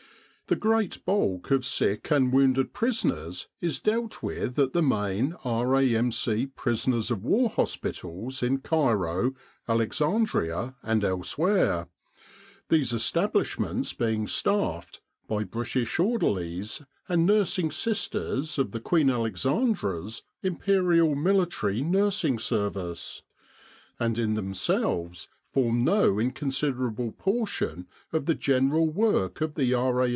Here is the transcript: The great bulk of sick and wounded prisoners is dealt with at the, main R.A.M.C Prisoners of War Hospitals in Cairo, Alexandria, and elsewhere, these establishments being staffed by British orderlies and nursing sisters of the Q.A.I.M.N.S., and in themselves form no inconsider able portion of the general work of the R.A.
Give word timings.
The 0.47 0.55
great 0.57 1.05
bulk 1.05 1.49
of 1.51 1.63
sick 1.63 2.11
and 2.11 2.33
wounded 2.33 2.73
prisoners 2.73 3.47
is 3.61 3.79
dealt 3.79 4.21
with 4.21 4.59
at 4.59 4.73
the, 4.73 4.81
main 4.81 5.31
R.A.M.C 5.45 6.47
Prisoners 6.57 7.09
of 7.09 7.23
War 7.23 7.47
Hospitals 7.49 8.43
in 8.43 8.57
Cairo, 8.57 9.31
Alexandria, 9.69 10.75
and 10.83 11.05
elsewhere, 11.05 11.87
these 12.67 12.91
establishments 12.91 13.93
being 13.93 14.27
staffed 14.27 14.99
by 15.25 15.45
British 15.45 15.97
orderlies 15.97 16.81
and 17.07 17.25
nursing 17.25 17.71
sisters 17.71 18.59
of 18.59 18.71
the 18.71 18.81
Q.A.I.M.N.S., 18.81 20.23
and 23.99 24.17
in 24.19 24.33
themselves 24.33 25.27
form 25.53 25.83
no 25.85 26.19
inconsider 26.19 26.89
able 26.89 27.13
portion 27.13 27.87
of 28.11 28.25
the 28.25 28.35
general 28.35 28.89
work 28.89 29.39
of 29.39 29.55
the 29.55 29.73
R.A. 29.73 30.09